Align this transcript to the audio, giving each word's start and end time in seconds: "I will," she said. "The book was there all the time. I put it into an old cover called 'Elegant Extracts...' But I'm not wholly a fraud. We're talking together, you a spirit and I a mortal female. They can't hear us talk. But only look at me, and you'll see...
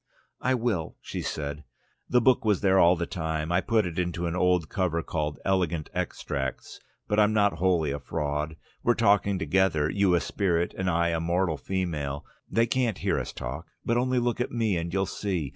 "I 0.41 0.55
will," 0.55 0.95
she 0.99 1.21
said. 1.21 1.63
"The 2.09 2.21
book 2.21 2.43
was 2.43 2.61
there 2.61 2.79
all 2.79 2.95
the 2.95 3.05
time. 3.05 3.51
I 3.51 3.61
put 3.61 3.85
it 3.85 3.99
into 3.99 4.25
an 4.25 4.35
old 4.35 4.67
cover 4.67 5.03
called 5.03 5.37
'Elegant 5.45 5.91
Extracts...' 5.93 6.79
But 7.07 7.19
I'm 7.19 7.33
not 7.33 7.59
wholly 7.59 7.91
a 7.91 7.99
fraud. 7.99 8.55
We're 8.81 8.95
talking 8.95 9.37
together, 9.37 9.91
you 9.91 10.15
a 10.15 10.19
spirit 10.19 10.73
and 10.75 10.89
I 10.89 11.09
a 11.09 11.19
mortal 11.19 11.55
female. 11.57 12.25
They 12.49 12.65
can't 12.65 12.97
hear 12.97 13.19
us 13.19 13.31
talk. 13.31 13.67
But 13.85 13.95
only 13.95 14.17
look 14.17 14.41
at 14.41 14.49
me, 14.51 14.75
and 14.75 14.91
you'll 14.91 15.05
see... 15.05 15.49